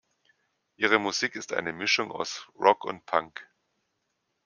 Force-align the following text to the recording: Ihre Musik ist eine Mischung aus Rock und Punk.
Ihre 0.77 0.97
Musik 0.97 1.35
ist 1.35 1.53
eine 1.53 1.73
Mischung 1.73 2.11
aus 2.11 2.49
Rock 2.57 2.85
und 2.85 3.05
Punk. 3.05 3.45